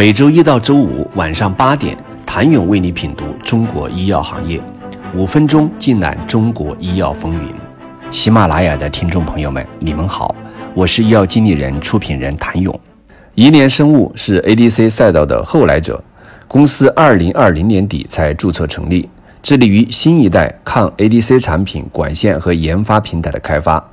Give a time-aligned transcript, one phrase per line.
[0.00, 4.58] 每周一到周五晚上八点，谭勇为你品读中国医药行业，
[5.14, 7.52] 五分钟尽览中国医药风云。
[8.10, 10.34] 喜马拉雅的听众朋友们，你们好，
[10.72, 12.80] 我是医药经理人、出品人谭勇。
[13.34, 16.02] 颐联生物是 ADC 赛道的后来者，
[16.48, 19.06] 公司二零二零年底才注册成立，
[19.42, 23.86] 致力于新一代抗 ADC 产品管线和研发平台的开发。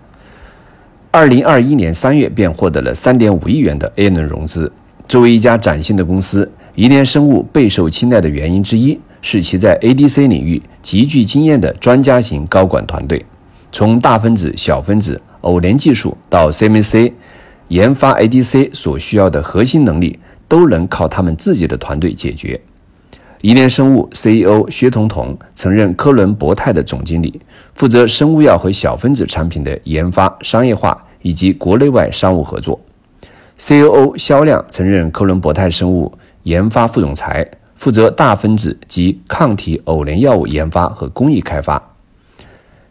[1.11, 4.71] 二零二一年三月便获得了三点五亿元的 A 轮融资。
[5.07, 13.25] 作为一家崭新的公司，宜联生物备受青睐的原因之一是其在 ADC 领域极具经验的专家型高管团队。
[13.71, 17.13] 从大分子、小分子、偶联技术到 CMC
[17.69, 22.59] 研发 ADC 所需要的核心能力，都能靠他们自己的团队解决。
[23.41, 27.39] 宜联生物 CEO 薛彤彤曾任科伦博泰的总经理，
[27.75, 32.77] 负责生物药和小分子产品的研发、商业化以及国内外商务合作。
[33.57, 34.15] C.O.O.
[34.17, 41.81] 肖亮曾任科伦博泰生物研发副总裁，负责大分子及抗体偶联药物研发和工艺开发。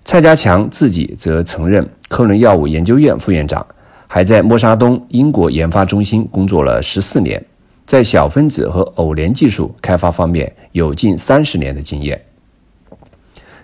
[0.04, 3.64] 蔡家强自己则曾任科伦药物研究院副院长，
[4.08, 7.44] 还在默沙东英国研发中心工作了十四年，
[7.84, 12.20] 在小分子和偶联技术开发方面有近三十年的经验。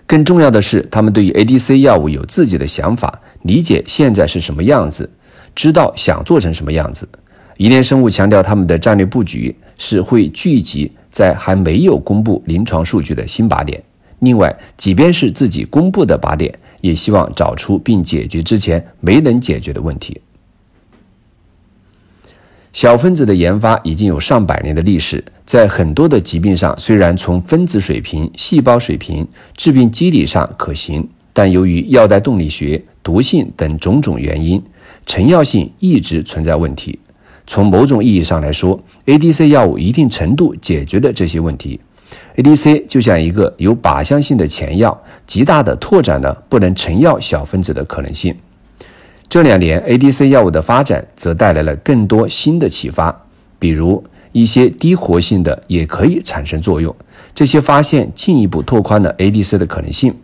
[0.05, 5.09] 更重要的是，他们对于 ADC 药物有自己的想法，理解现在是什么样子。
[5.55, 7.07] 知道想做成什么样子。
[7.57, 13.81] 宜联生物强调，他们的战略布局是会聚集在还没有公布临床数据的新靶点。
[14.19, 20.19] 另外，即便是自己公布的靶点，也希望找出并解决之前没能解决的问题。
[22.71, 34.63] 小分子的研发已经有上百年的历史，在很多的疾病上，虽然从分子水平、细胞水平、致病机理上可行，但由于药代动力学、毒性等种种原因。
[35.05, 36.97] 成药性一直存在问题。
[37.45, 41.77] 从某种意义上来说，ADC 药物一定程度解决了这些问题。
[42.37, 48.33] ADC 就像一个有靶向性的前药，极大的拓展了不能成药小分子的可能性。
[49.27, 53.13] 这两年，ADC 药物的发展则带来了更多新的启发，
[53.59, 54.01] 比如
[54.31, 56.95] 一些低活性的也可以产生作用。
[57.35, 60.15] 这些发现进一步拓宽了 ADC 的可能性。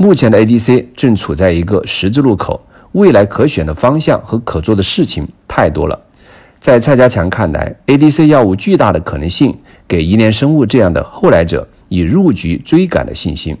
[0.00, 2.64] 目前的 ADC 正处在一个十字路口。
[2.92, 6.00] 未来可选的方向和可做的事情太多了。
[6.58, 9.54] 在蔡家强看来，ADC 药物巨大的可能性
[9.86, 13.56] 给宜联生物这样的后来者以入局追赶的信心。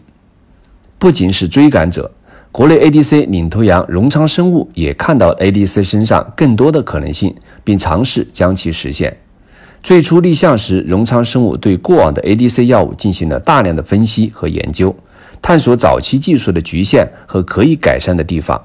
[0.98, 2.10] 不仅是追赶者，
[2.50, 9.14] 国内 ADC 领头羊荣昌生物也看到 ADC 身上更多的可能性，并尝试将其实现。
[9.82, 14.96] 最初立项时，荣昌生物对过往的 ADC 药物进行了大量的分析和研究，
[15.40, 18.60] 探索早期技术的局限和可以改善的地方。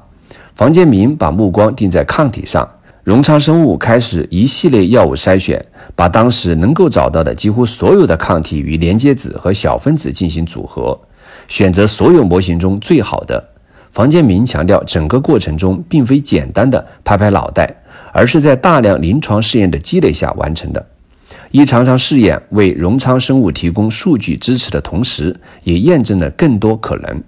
[0.56, 2.68] 房建明把目光定在抗体上，
[3.04, 11.00] 荣昌生物开始一系列药物筛选，把当时能够找到的几乎所有的抗体与连接子和小分子进行组合，
[11.48, 13.44] 选择所有模型中最好的。
[13.90, 17.76] 房建明强调，整个过程中并非简单的拍拍脑袋，
[18.12, 20.84] 而是在大量临床试验的积累下完成的。
[21.54, 27.22] 一场场试验为荣昌生物提供数据支持的同时，也验证了更多可能，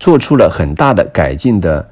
[0.00, 1.88] 做出了很大的改进的。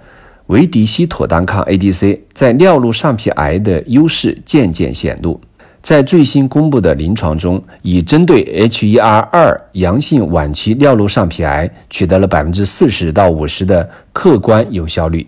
[0.48, 5.40] 维迪西妥单抗 ADC 在尿路上皮癌的优势渐渐显露，
[5.80, 15.24] 在最新公布的临床中，已针对 HER2 阳性晚期尿路上皮癌取得了百分之四十到五十的客观有效率。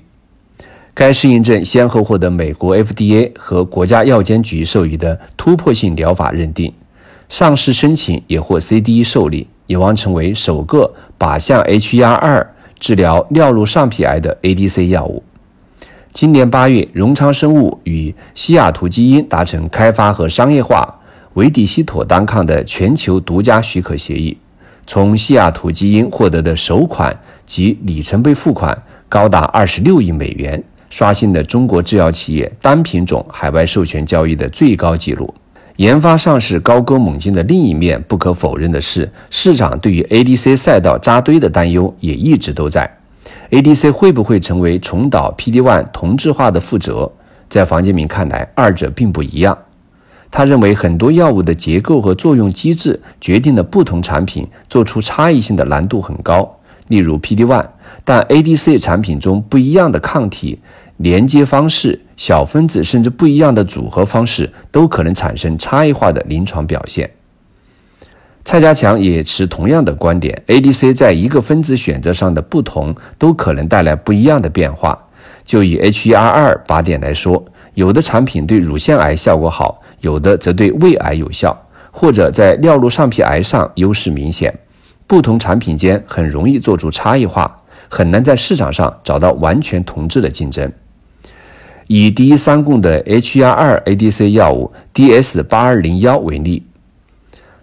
[0.94, 6.72] 该适应症先后获得美国 FDA 和国家药监局授予的突破性疗法认定，
[7.28, 12.46] 上市申请也获 CDE 受理，有望成为首个靶向 HER2。
[12.80, 15.22] 治疗尿路上皮癌的 ADC 药物。
[16.14, 20.98] 今年八月，荣昌生物与西雅图基因达成开发和商业化
[21.34, 24.38] 维迪西妥单抗的全球独家许可协议。
[24.86, 27.14] 从西雅图基因获得的首款
[27.44, 35.32] 及里程碑付款高达二十六亿美元，刷新了中国制药企业单品种海外授权交易的最高纪录。
[35.76, 42.98] 研发上市高歌猛进的另一面，不可否认的是，市场对于 ADC 赛道扎堆的担忧也一直都在。
[43.50, 47.10] ADC 会不会成为重蹈 PD-1 同质化的覆辙？
[47.48, 49.56] 在房建明看来，二者并不一样。
[50.30, 56.58] 他认为，很多药物的结构和作用机制决定了不同产品做出差异性的难度很高。
[56.88, 57.66] 例如 PD-1，
[58.04, 60.58] 但 ADC 产品中不一样的抗体。
[61.02, 67.10] 连接方式、小分子甚至不一样的组合方式，都可能产生差异化的临床表现。
[68.44, 74.98] 蔡家强也持同样的观点：ADC 在一个分子选择上的不同，都可能带来不一样的变化。
[75.42, 77.42] 就以 HER2 靶点来说，
[77.74, 81.58] 有的产品对乳腺癌效果好，有的则对胃癌有效，
[81.90, 84.52] 或者在尿路上皮癌上优势明显。
[85.06, 90.70] 不同产品间很容易做出差异化，很难在市场上找到完全同质的竞争。
[91.92, 96.62] 以第一三共的 HR2 ADC 药物 DS 八二零幺为例，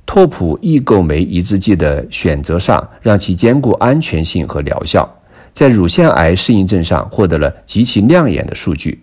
[0.06, 5.10] 拓扑异构酶抑制剂的选择上，让其兼顾安全性和疗效，
[5.54, 9.02] 在乳腺癌适应症上获得了极其亮眼的数据。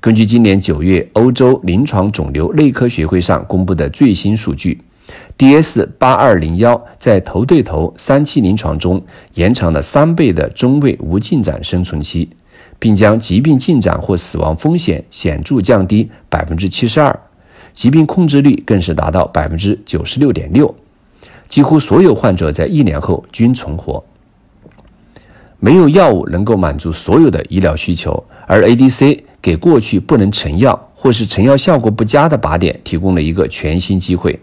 [0.00, 4.78] 根据今年九月欧洲临床肿瘤内科学会上公布的最新数据
[5.38, 12.28] ，DS 八二零幺在头对头三期临床中延长了三倍的中位无进展生存期，
[12.78, 17.18] 并将疾病进展或死亡风险显著降低百分之七十二，
[17.72, 20.74] 疾病控制率更是达到百分之九十六点六，
[21.48, 24.04] 几乎所有患者在一年后均存活。
[25.60, 29.20] 没有药物能够满足所有的医疗需求，而 ADC。
[29.40, 34.38] 给过去不能成药或是成药效果不佳的靶点提供了一个全新机会，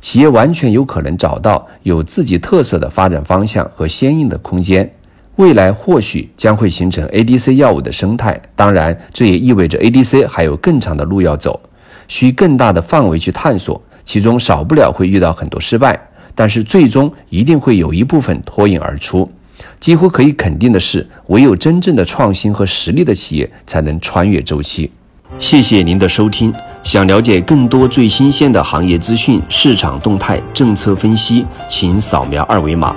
[0.00, 4.90] 企业完全有可能找到有自己特色的发展方向和相应的空间。
[5.38, 11.60] 未来或许将会形成 ADC 药物的生态，当然，这也意味着 ADC 还有更长的路要走，
[12.08, 15.96] 需更大的范围去探索，其中少不了会遇到很多失败，
[16.34, 19.30] 但是最终一定会有一部分脱颖而出。
[19.78, 24.90] 几乎可以肯定的是，唯有真正的创新和实力的企业才能穿越周期。
[25.38, 26.52] 谢谢您的收听。
[26.82, 32.96] 想了解更多最新鲜的行业资讯、市场动态、政策分析，请扫描二维码